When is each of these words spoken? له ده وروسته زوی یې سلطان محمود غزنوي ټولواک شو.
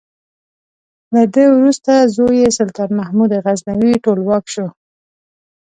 له 1.13 1.23
ده 1.33 1.43
وروسته 1.55 1.91
زوی 2.15 2.35
یې 2.43 2.49
سلطان 2.57 2.89
محمود 2.99 3.31
غزنوي 3.45 3.93
ټولواک 4.03 4.45
شو. 4.53 4.67